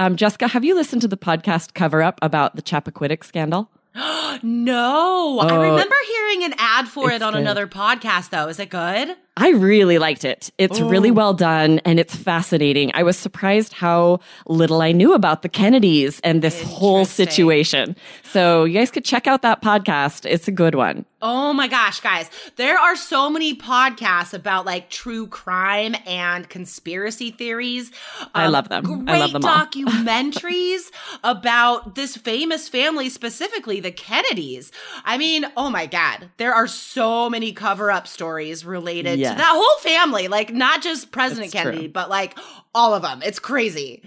Um, 0.00 0.16
Jessica, 0.16 0.48
have 0.48 0.64
you 0.64 0.74
listened 0.74 1.02
to 1.02 1.08
the 1.08 1.18
podcast 1.18 1.74
Cover 1.74 2.02
Up 2.02 2.18
about 2.22 2.56
the 2.56 2.62
Chappaquiddick 2.62 3.22
scandal? 3.22 3.70
no, 4.42 5.38
I 5.40 5.50
Oh, 5.50 5.60
remember 5.60 5.94
hearing 6.08 6.44
an 6.44 6.54
ad 6.56 6.88
for 6.88 7.10
it 7.10 7.20
on 7.20 7.34
good. 7.34 7.42
another 7.42 7.66
podcast, 7.66 8.30
though. 8.30 8.48
Is 8.48 8.58
it 8.58 8.70
good? 8.70 9.14
I 9.36 9.50
really 9.50 9.98
liked 9.98 10.24
it. 10.24 10.50
It's 10.58 10.80
really 10.80 11.10
Oh. 11.10 11.14
well 11.14 11.34
done 11.34 11.78
and 11.84 11.98
it's 12.00 12.14
fascinating. 12.14 12.90
I 12.94 13.02
was 13.04 13.16
surprised 13.16 13.72
how 13.72 14.20
little 14.46 14.82
I 14.82 14.92
knew 14.92 15.14
about 15.14 15.42
the 15.42 15.48
Kennedys 15.48 16.20
and 16.24 16.42
this 16.42 16.60
whole 16.62 17.04
situation. 17.04 17.96
So 18.24 18.64
you 18.64 18.74
guys 18.74 18.90
could 18.90 19.04
check 19.04 19.26
out 19.26 19.42
that 19.42 19.62
podcast. 19.62 20.26
It's 20.28 20.46
a 20.48 20.52
good 20.52 20.74
one. 20.74 21.06
Oh 21.22 21.52
my 21.52 21.68
gosh, 21.68 22.00
guys. 22.00 22.30
There 22.56 22.78
are 22.78 22.96
so 22.96 23.28
many 23.30 23.54
podcasts 23.54 24.32
about 24.34 24.66
like 24.66 24.88
true 24.90 25.26
crime 25.26 25.94
and 26.06 26.48
conspiracy 26.48 27.30
theories. 27.30 27.92
I 28.34 28.46
Um, 28.46 28.52
love 28.52 28.68
them. 28.68 28.84
Great 29.04 29.08
I 29.08 29.18
love 29.20 29.32
them 29.32 29.44
all. 29.44 29.50
documentaries 29.66 30.90
about 31.22 31.94
this 31.94 32.16
famous 32.16 32.68
family, 32.68 33.08
specifically 33.08 33.80
the 33.80 33.90
Kennedys. 33.92 34.72
I 35.04 35.18
mean, 35.18 35.46
oh 35.56 35.70
my 35.70 35.86
God. 35.86 36.30
There 36.38 36.54
are 36.54 36.66
so 36.66 37.28
many 37.30 37.52
cover 37.52 37.90
up 37.90 38.08
stories 38.08 38.64
related 38.64 39.19
Yes. 39.20 39.32
to 39.32 39.38
that 39.38 39.52
whole 39.52 39.78
family. 39.80 40.28
Like, 40.28 40.52
not 40.52 40.82
just 40.82 41.12
President 41.12 41.52
Kennedy, 41.52 41.78
true. 41.78 41.88
but 41.88 42.10
like 42.10 42.38
all 42.74 42.94
of 42.94 43.02
them. 43.02 43.22
It's 43.22 43.38
crazy. 43.38 44.02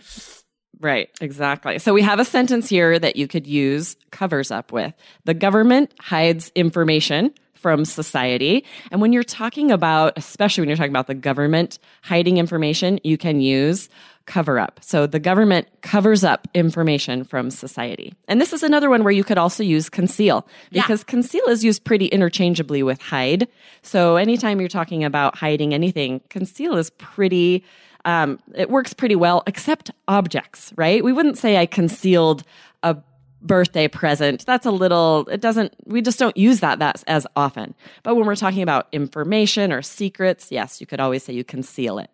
Right, 0.80 1.10
exactly. 1.22 1.80
So 1.80 1.94
we 1.94 2.02
have 2.02 2.20
a 2.20 2.26
sentence 2.26 2.68
here 2.68 3.00
that 3.00 3.16
you 3.16 3.28
could 3.28 3.48
use 3.48 3.96
covers 4.12 4.52
up 4.52 4.74
with. 4.74 4.94
The 5.24 5.34
government 5.34 5.94
hides 6.00 6.52
information 6.56 7.34
from 7.64 7.86
society. 7.86 8.64
And 8.92 9.02
when 9.02 9.14
you're 9.14 9.24
talking 9.24 9.72
about, 9.72 10.14
especially 10.18 10.62
when 10.62 10.70
you're 10.70 10.78
talking 10.78 10.92
about 10.92 11.08
the 11.08 11.16
government 11.16 11.80
hiding 12.04 12.38
information, 12.38 13.00
you 13.04 13.18
can 13.18 13.40
use 13.42 13.90
cover 14.26 14.60
up. 14.60 14.80
So 14.82 15.08
the 15.08 15.20
government 15.20 15.68
covers 15.82 16.24
up 16.24 16.48
information 16.54 17.24
from 17.24 17.50
society. 17.50 18.14
And 18.28 18.40
this 18.40 18.54
is 18.54 18.64
another 18.64 18.90
one 18.90 19.04
where 19.04 19.12
you 19.12 19.24
could 19.24 19.38
also 19.38 19.64
use 19.64 19.90
conceal 19.90 20.48
Yeah. 20.72 20.82
because 20.82 21.04
conceal 21.04 21.46
is 21.48 21.64
used 21.64 21.84
pretty 21.84 22.06
interchangeably 22.08 22.84
with 22.84 23.02
hide. 23.02 23.48
So 23.82 24.16
anytime 24.18 24.60
you're 24.60 24.70
talking 24.70 25.04
about 25.04 25.36
hiding 25.38 25.74
anything, 25.74 26.22
conceal 26.30 26.78
is 26.78 26.90
pretty 26.92 27.64
um, 28.06 28.38
it 28.54 28.70
works 28.70 28.94
pretty 28.94 29.16
well, 29.16 29.44
except 29.48 29.90
objects, 30.10 30.74
right? 30.76 31.02
We 31.02 31.14
wouldn't 31.14 31.38
say 31.38 31.56
I 31.56 31.66
concealed 31.66 32.44
a 32.84 32.98
birthday 33.44 33.88
present. 33.88 34.46
That's 34.46 34.66
a 34.66 34.72
little, 34.72 35.28
it 35.30 35.42
doesn't, 35.42 35.74
we 35.86 36.02
just 36.02 36.18
don't 36.18 36.36
use 36.36 36.62
that, 36.62 36.80
that 36.80 37.04
as 37.08 37.28
often. 37.36 37.76
But 38.02 38.16
when 38.16 38.26
we're 38.26 38.36
talking 38.36 38.64
about 38.64 38.88
information 38.92 39.72
or 39.72 39.82
secrets, 39.82 40.52
yes, 40.52 40.82
you 40.82 40.88
could 40.88 41.00
always 41.00 41.24
say 41.24 41.34
you 41.34 41.44
conceal 41.44 42.00
it. 42.00 42.10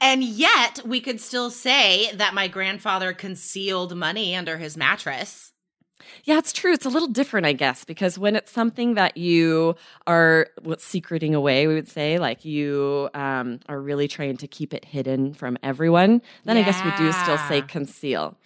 And 0.00 0.22
yet, 0.22 0.80
we 0.86 1.00
could 1.00 1.20
still 1.20 1.50
say 1.50 2.10
that 2.14 2.32
my 2.32 2.48
grandfather 2.48 3.12
concealed 3.12 3.94
money 3.96 4.34
under 4.34 4.56
his 4.56 4.76
mattress. 4.76 5.52
Yeah, 6.24 6.38
it's 6.38 6.52
true. 6.52 6.72
It's 6.72 6.86
a 6.86 6.88
little 6.88 7.08
different, 7.08 7.46
I 7.46 7.52
guess, 7.52 7.84
because 7.84 8.18
when 8.18 8.36
it's 8.36 8.50
something 8.50 8.94
that 8.94 9.16
you 9.16 9.76
are 10.06 10.48
what's 10.62 10.84
secreting 10.84 11.34
away, 11.34 11.66
we 11.66 11.74
would 11.74 11.88
say, 11.88 12.18
like 12.18 12.44
you 12.44 13.10
um, 13.14 13.60
are 13.68 13.80
really 13.80 14.08
trying 14.08 14.36
to 14.38 14.48
keep 14.48 14.74
it 14.74 14.84
hidden 14.84 15.34
from 15.34 15.58
everyone, 15.62 16.22
then 16.44 16.56
I 16.56 16.62
guess 16.62 16.82
we 16.84 16.90
do 16.96 17.12
still 17.12 17.38
say 17.48 17.62
conceal. 17.62 18.36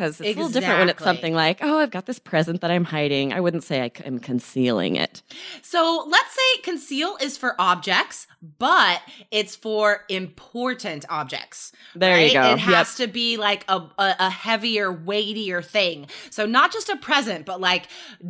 Because 0.00 0.18
it's 0.18 0.34
a 0.34 0.40
little 0.40 0.48
different 0.48 0.78
when 0.78 0.88
it's 0.88 1.04
something 1.04 1.34
like, 1.34 1.58
oh, 1.60 1.76
I've 1.76 1.90
got 1.90 2.06
this 2.06 2.18
present 2.18 2.62
that 2.62 2.70
I'm 2.70 2.84
hiding. 2.84 3.34
I 3.34 3.40
wouldn't 3.40 3.64
say 3.64 3.82
I 3.82 3.90
am 4.06 4.18
concealing 4.18 4.96
it. 4.96 5.20
So 5.60 6.06
let's 6.08 6.34
say 6.34 6.62
conceal 6.62 7.18
is 7.20 7.36
for 7.36 7.54
objects, 7.60 8.26
but 8.58 9.02
it's 9.30 9.54
for 9.54 10.06
important 10.08 11.04
objects. 11.10 11.72
There 11.94 12.18
you 12.18 12.32
go. 12.32 12.52
It 12.52 12.60
has 12.60 12.94
to 12.94 13.08
be 13.08 13.36
like 13.36 13.66
a, 13.68 13.76
a, 13.98 14.16
a 14.20 14.30
heavier, 14.30 14.90
weightier 14.90 15.60
thing. 15.60 16.06
So 16.30 16.46
not 16.46 16.72
just 16.72 16.88
a 16.88 16.96
present, 16.96 17.44
but 17.44 17.60
like 17.60 17.88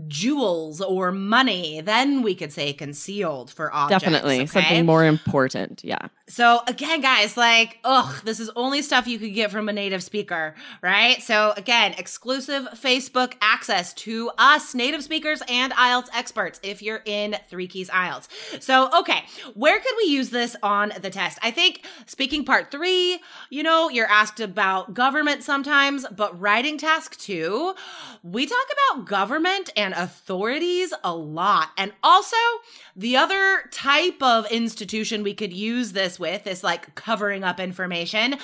jewels 0.09 0.81
or 0.81 1.13
money. 1.13 1.81
Then 1.83 2.23
we 2.23 2.35
could 2.35 2.53
say 2.53 2.73
concealed 2.73 3.49
for 3.53 3.73
objects. 3.73 4.03
Definitely 4.03 4.39
okay? 4.39 4.47
something 4.47 4.87
more 4.87 5.05
important. 5.05 5.85
Yeah. 5.85 6.09
So 6.27 6.63
again, 6.67 7.01
guys, 7.01 7.37
like, 7.37 7.79
ugh, 7.85 8.23
this 8.25 8.41
is 8.41 8.51
only 8.57 8.83
stuff 8.83 9.07
you 9.07 9.21
could 9.21 9.35
get 9.35 9.53
from 9.53 9.69
a 9.69 9.73
native 9.73 10.03
speaker, 10.03 10.57
right? 10.83 11.23
So 11.23 11.55
again, 11.61 11.95
exclusive 11.99 12.67
Facebook 12.75 13.35
access 13.43 13.93
to 13.93 14.31
us, 14.39 14.75
native 14.75 15.05
speakers 15.05 15.43
and 15.47 15.75
IELTS 15.75 16.09
experts, 16.15 16.59
if 16.63 16.81
you're 16.81 17.03
in 17.05 17.37
Three 17.51 17.67
Keys 17.67 17.91
IELTS. 17.91 18.63
So, 18.63 18.89
okay, 18.99 19.25
where 19.53 19.79
could 19.79 19.93
we 19.99 20.05
use 20.05 20.31
this 20.31 20.57
on 20.63 20.91
the 21.03 21.11
test? 21.11 21.39
I 21.43 21.51
think 21.51 21.87
speaking 22.07 22.47
part 22.47 22.71
three, 22.71 23.21
you 23.51 23.63
know, 23.63 23.91
you're 23.91 24.07
asked 24.07 24.41
about 24.41 24.95
government 24.95 25.43
sometimes, 25.43 26.07
but 26.17 26.41
writing 26.41 26.79
task 26.79 27.19
two, 27.19 27.75
we 28.23 28.47
talk 28.47 28.67
about 28.89 29.05
government 29.05 29.69
and 29.77 29.93
authorities 29.93 30.95
a 31.05 31.15
lot. 31.15 31.69
And 31.77 31.93
also, 32.03 32.37
the 32.97 33.19
other 33.19 33.65
type 33.71 34.23
of 34.23 34.51
institution 34.51 35.23
we 35.23 35.35
could 35.35 35.53
use 35.53 35.93
this 35.93 36.19
with 36.19 36.47
is 36.47 36.65
like 36.65 36.95
covering 36.95 37.45
up 37.45 37.61
information, 37.61 38.37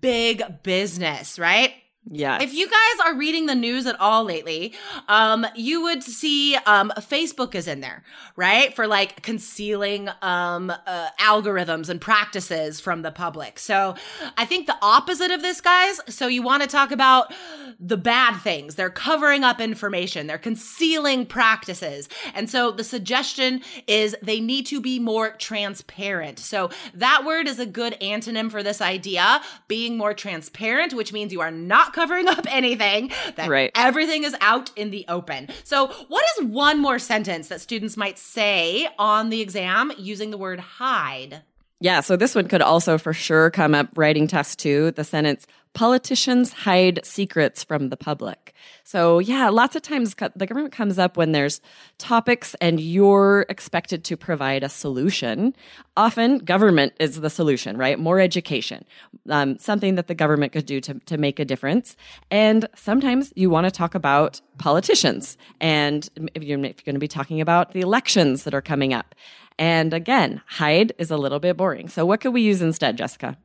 big 0.00 0.62
business, 0.62 1.40
right? 1.40 1.72
Yeah. 2.10 2.42
If 2.42 2.52
you 2.52 2.66
guys 2.68 3.06
are 3.06 3.14
reading 3.16 3.46
the 3.46 3.54
news 3.54 3.86
at 3.86 3.98
all 4.00 4.24
lately, 4.24 4.74
um, 5.06 5.46
you 5.54 5.82
would 5.82 6.02
see 6.02 6.56
um, 6.66 6.92
Facebook 6.98 7.54
is 7.54 7.68
in 7.68 7.80
there, 7.80 8.02
right? 8.34 8.74
For 8.74 8.88
like 8.88 9.22
concealing 9.22 10.08
um, 10.20 10.70
uh, 10.70 11.08
algorithms 11.20 11.88
and 11.88 12.00
practices 12.00 12.80
from 12.80 13.02
the 13.02 13.12
public. 13.12 13.60
So 13.60 13.94
I 14.36 14.44
think 14.44 14.66
the 14.66 14.76
opposite 14.82 15.30
of 15.30 15.42
this, 15.42 15.60
guys. 15.60 16.00
So 16.08 16.26
you 16.26 16.42
want 16.42 16.64
to 16.64 16.68
talk 16.68 16.90
about 16.90 17.32
the 17.78 17.96
bad 17.96 18.36
things. 18.38 18.74
They're 18.74 18.90
covering 18.90 19.44
up 19.44 19.60
information, 19.60 20.26
they're 20.26 20.38
concealing 20.38 21.24
practices. 21.24 22.08
And 22.34 22.50
so 22.50 22.72
the 22.72 22.84
suggestion 22.84 23.60
is 23.86 24.16
they 24.22 24.40
need 24.40 24.66
to 24.66 24.80
be 24.80 24.98
more 24.98 25.30
transparent. 25.36 26.40
So 26.40 26.70
that 26.94 27.24
word 27.24 27.46
is 27.46 27.60
a 27.60 27.66
good 27.66 27.96
antonym 28.00 28.50
for 28.50 28.64
this 28.64 28.80
idea 28.80 29.40
being 29.68 29.96
more 29.96 30.14
transparent, 30.14 30.94
which 30.94 31.12
means 31.12 31.32
you 31.32 31.40
are 31.40 31.50
not 31.52 31.91
covering 31.92 32.28
up 32.28 32.46
anything, 32.48 33.10
that 33.36 33.48
Right. 33.48 33.70
everything 33.74 34.24
is 34.24 34.34
out 34.40 34.70
in 34.76 34.90
the 34.90 35.04
open. 35.08 35.48
So, 35.64 35.88
what 36.08 36.24
is 36.38 36.44
one 36.46 36.78
more 36.80 36.98
sentence 36.98 37.48
that 37.48 37.60
students 37.60 37.96
might 37.96 38.18
say 38.18 38.88
on 38.98 39.30
the 39.30 39.40
exam 39.40 39.92
using 39.98 40.30
the 40.30 40.38
word 40.38 40.60
hide? 40.60 41.42
Yeah, 41.82 41.98
so 41.98 42.14
this 42.14 42.36
one 42.36 42.46
could 42.46 42.62
also 42.62 42.96
for 42.96 43.12
sure 43.12 43.50
come 43.50 43.74
up 43.74 43.88
writing 43.96 44.28
test 44.28 44.60
two, 44.60 44.92
the 44.92 45.02
sentence 45.02 45.48
politicians 45.74 46.52
hide 46.52 47.00
secrets 47.02 47.64
from 47.64 47.88
the 47.88 47.96
public. 47.96 48.54
So, 48.84 49.18
yeah, 49.18 49.48
lots 49.48 49.74
of 49.74 49.82
times 49.82 50.14
the 50.14 50.46
government 50.46 50.72
comes 50.72 50.96
up 50.96 51.16
when 51.16 51.32
there's 51.32 51.60
topics 51.98 52.54
and 52.60 52.78
you're 52.78 53.46
expected 53.48 54.04
to 54.04 54.16
provide 54.16 54.62
a 54.62 54.68
solution. 54.68 55.56
Often, 55.96 56.38
government 56.38 56.92
is 57.00 57.20
the 57.20 57.30
solution, 57.30 57.76
right? 57.76 57.98
More 57.98 58.20
education, 58.20 58.84
um, 59.28 59.58
something 59.58 59.96
that 59.96 60.06
the 60.06 60.14
government 60.14 60.52
could 60.52 60.66
do 60.66 60.80
to, 60.82 60.94
to 61.06 61.18
make 61.18 61.40
a 61.40 61.44
difference. 61.44 61.96
And 62.30 62.68
sometimes 62.76 63.32
you 63.34 63.50
want 63.50 63.64
to 63.64 63.72
talk 63.72 63.96
about 63.96 64.40
politicians. 64.58 65.36
And 65.60 66.08
if 66.34 66.44
you're, 66.44 66.58
if 66.58 66.76
you're 66.76 66.84
going 66.84 66.94
to 66.94 67.00
be 67.00 67.08
talking 67.08 67.40
about 67.40 67.72
the 67.72 67.80
elections 67.80 68.44
that 68.44 68.54
are 68.54 68.62
coming 68.62 68.94
up. 68.94 69.16
And 69.58 69.92
again, 69.94 70.42
hide 70.46 70.92
is 70.98 71.10
a 71.10 71.16
little 71.16 71.40
bit 71.40 71.56
boring. 71.56 71.88
So, 71.88 72.04
what 72.06 72.20
could 72.20 72.32
we 72.32 72.42
use 72.42 72.62
instead, 72.62 72.96
Jessica? 72.96 73.36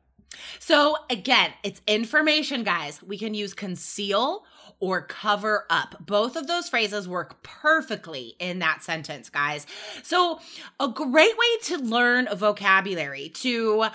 So, 0.58 0.96
again, 1.10 1.52
it's 1.62 1.80
information, 1.86 2.64
guys. 2.64 3.02
We 3.02 3.18
can 3.18 3.34
use 3.34 3.54
conceal 3.54 4.44
or 4.80 5.02
cover 5.02 5.64
up. 5.70 5.96
Both 6.00 6.36
of 6.36 6.46
those 6.46 6.68
phrases 6.68 7.08
work 7.08 7.42
perfectly 7.42 8.36
in 8.38 8.60
that 8.60 8.82
sentence, 8.82 9.28
guys. 9.28 9.66
So, 10.02 10.40
a 10.78 10.88
great 10.88 11.36
way 11.36 11.58
to 11.64 11.78
learn 11.78 12.28
vocabulary, 12.34 13.30
to 13.36 13.86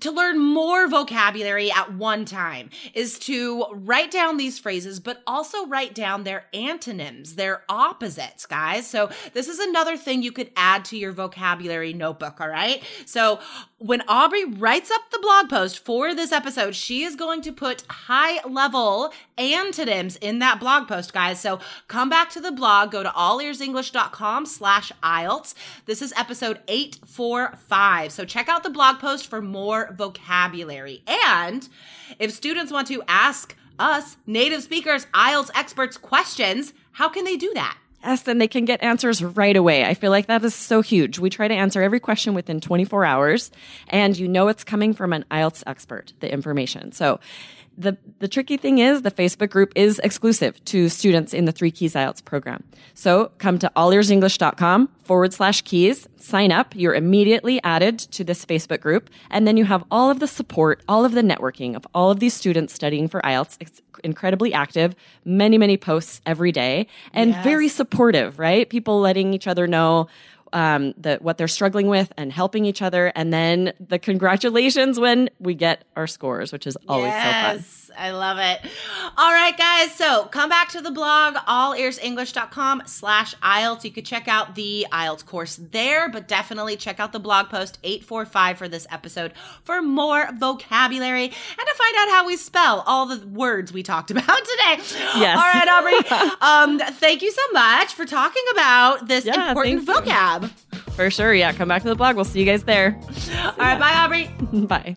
to 0.00 0.10
learn 0.10 0.38
more 0.38 0.88
vocabulary 0.88 1.70
at 1.70 1.92
one 1.94 2.24
time 2.24 2.70
is 2.94 3.18
to 3.18 3.66
write 3.72 4.10
down 4.10 4.36
these 4.36 4.58
phrases, 4.58 4.98
but 4.98 5.22
also 5.26 5.66
write 5.66 5.94
down 5.94 6.24
their 6.24 6.46
antonyms, 6.54 7.34
their 7.34 7.62
opposites, 7.68 8.46
guys. 8.46 8.86
So, 8.86 9.10
this 9.34 9.48
is 9.48 9.58
another 9.58 9.96
thing 9.96 10.22
you 10.22 10.32
could 10.32 10.50
add 10.56 10.84
to 10.86 10.96
your 10.96 11.12
vocabulary 11.12 11.92
notebook, 11.92 12.40
all 12.40 12.48
right? 12.48 12.82
So, 13.04 13.40
when 13.82 14.00
Aubrey 14.02 14.44
writes 14.44 14.92
up 14.92 15.10
the 15.10 15.18
blog 15.18 15.48
post 15.48 15.84
for 15.84 16.14
this 16.14 16.30
episode, 16.30 16.76
she 16.76 17.02
is 17.02 17.16
going 17.16 17.42
to 17.42 17.52
put 17.52 17.82
high 17.90 18.40
level 18.46 19.12
antonyms 19.36 20.14
in 20.16 20.38
that 20.38 20.60
blog 20.60 20.86
post, 20.86 21.12
guys. 21.12 21.40
So, 21.40 21.58
come 21.88 22.08
back 22.08 22.30
to 22.30 22.40
the 22.40 22.52
blog, 22.52 22.92
go 22.92 23.02
to 23.02 23.08
allearsenglish.com 23.08 24.46
slash 24.46 24.92
IELTS. 25.02 25.54
This 25.86 26.00
is 26.00 26.12
episode 26.16 26.60
845. 26.68 28.12
So, 28.12 28.24
check 28.24 28.48
out 28.48 28.62
the 28.62 28.70
blog 28.70 29.00
post 29.00 29.26
for 29.26 29.42
more 29.42 29.92
vocabulary. 29.98 31.02
And 31.06 31.68
if 32.20 32.30
students 32.30 32.70
want 32.70 32.86
to 32.88 33.02
ask 33.08 33.56
us, 33.80 34.16
native 34.26 34.62
speakers, 34.62 35.06
IELTS 35.06 35.50
experts, 35.56 35.96
questions, 35.96 36.72
how 36.92 37.08
can 37.08 37.24
they 37.24 37.36
do 37.36 37.52
that? 37.54 37.76
Yes, 38.04 38.26
and 38.26 38.40
they 38.40 38.48
can 38.48 38.64
get 38.64 38.82
answers 38.82 39.22
right 39.22 39.56
away. 39.56 39.84
I 39.84 39.94
feel 39.94 40.10
like 40.10 40.26
that 40.26 40.44
is 40.44 40.54
so 40.54 40.82
huge. 40.82 41.18
We 41.18 41.30
try 41.30 41.46
to 41.46 41.54
answer 41.54 41.82
every 41.82 42.00
question 42.00 42.34
within 42.34 42.60
24 42.60 43.04
hours, 43.04 43.50
and 43.88 44.16
you 44.16 44.26
know 44.26 44.48
it's 44.48 44.64
coming 44.64 44.92
from 44.92 45.12
an 45.12 45.24
IELTS 45.30 45.62
expert, 45.66 46.12
the 46.20 46.32
information. 46.32 46.92
So 46.92 47.20
the, 47.76 47.96
the 48.18 48.28
tricky 48.28 48.56
thing 48.56 48.78
is 48.78 49.02
the 49.02 49.10
Facebook 49.10 49.50
group 49.50 49.72
is 49.74 49.98
exclusive 50.00 50.62
to 50.66 50.88
students 50.88 51.32
in 51.32 51.46
the 51.46 51.52
Three 51.52 51.70
Keys 51.70 51.94
IELTS 51.94 52.24
program. 52.24 52.62
So 52.94 53.32
come 53.38 53.58
to 53.60 53.72
allearsenglish.com 53.76 54.88
forward 55.04 55.32
slash 55.32 55.62
keys, 55.62 56.08
sign 56.16 56.52
up. 56.52 56.74
You're 56.76 56.94
immediately 56.94 57.62
added 57.62 57.98
to 57.98 58.24
this 58.24 58.44
Facebook 58.44 58.80
group. 58.80 59.10
And 59.30 59.46
then 59.46 59.56
you 59.56 59.64
have 59.64 59.84
all 59.90 60.10
of 60.10 60.20
the 60.20 60.28
support, 60.28 60.82
all 60.88 61.04
of 61.04 61.12
the 61.12 61.22
networking 61.22 61.74
of 61.74 61.86
all 61.94 62.10
of 62.10 62.20
these 62.20 62.34
students 62.34 62.74
studying 62.74 63.08
for 63.08 63.20
IELTS. 63.22 63.56
It's 63.60 63.82
incredibly 64.04 64.52
active, 64.52 64.94
many, 65.24 65.58
many 65.58 65.76
posts 65.76 66.20
every 66.26 66.52
day 66.52 66.86
and 67.12 67.30
yes. 67.30 67.44
very 67.44 67.68
supportive, 67.68 68.38
right? 68.38 68.68
People 68.68 69.00
letting 69.00 69.34
each 69.34 69.46
other 69.46 69.66
know 69.66 70.08
um, 70.52 70.94
the, 70.96 71.18
what 71.20 71.38
they're 71.38 71.48
struggling 71.48 71.88
with 71.88 72.12
and 72.16 72.32
helping 72.32 72.64
each 72.64 72.82
other. 72.82 73.12
And 73.14 73.32
then 73.32 73.72
the 73.80 73.98
congratulations 73.98 74.98
when 74.98 75.30
we 75.38 75.54
get 75.54 75.84
our 75.96 76.06
scores, 76.06 76.52
which 76.52 76.66
is 76.66 76.76
always 76.88 77.08
yes. 77.08 77.24
so 77.24 77.52
fun. 77.52 77.64
I 77.96 78.10
love 78.10 78.38
it. 78.38 78.60
All 79.16 79.32
right, 79.32 79.56
guys. 79.56 79.94
So 79.94 80.24
come 80.26 80.48
back 80.48 80.70
to 80.70 80.80
the 80.80 80.90
blog, 80.90 81.34
allearsenglish.com 81.34 82.82
slash 82.86 83.34
IELTS. 83.36 83.84
You 83.84 83.90
could 83.90 84.06
check 84.06 84.28
out 84.28 84.54
the 84.54 84.86
IELTS 84.92 85.24
course 85.24 85.56
there, 85.56 86.08
but 86.08 86.28
definitely 86.28 86.76
check 86.76 87.00
out 87.00 87.12
the 87.12 87.20
blog 87.20 87.48
post 87.48 87.78
845 87.82 88.58
for 88.58 88.68
this 88.68 88.86
episode 88.90 89.32
for 89.64 89.82
more 89.82 90.28
vocabulary 90.34 91.24
and 91.24 91.32
to 91.32 91.74
find 91.74 91.96
out 91.98 92.08
how 92.10 92.26
we 92.26 92.36
spell 92.36 92.82
all 92.86 93.06
the 93.06 93.26
words 93.26 93.72
we 93.72 93.82
talked 93.82 94.10
about 94.12 94.24
today. 94.24 94.82
Yes. 95.16 95.36
All 95.38 95.52
right, 95.52 95.68
Aubrey. 95.68 96.38
um, 96.40 96.94
thank 96.94 97.22
you 97.22 97.30
so 97.30 97.42
much 97.52 97.94
for 97.94 98.04
talking 98.04 98.44
about 98.52 99.08
this 99.08 99.24
yeah, 99.24 99.48
important 99.48 99.86
vocab. 99.86 100.50
For 100.92 101.10
sure. 101.10 101.34
Yeah. 101.34 101.52
Come 101.52 101.68
back 101.68 101.82
to 101.82 101.88
the 101.88 101.94
blog. 101.94 102.16
We'll 102.16 102.24
see 102.24 102.40
you 102.40 102.46
guys 102.46 102.64
there. 102.64 102.98
All 103.36 103.52
right. 103.58 103.78
Bye, 103.78 103.94
Aubrey. 103.94 104.30
bye. 104.66 104.96